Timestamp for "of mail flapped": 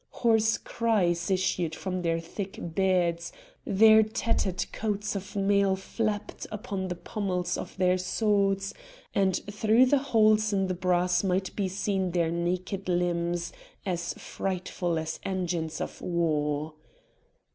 5.15-6.47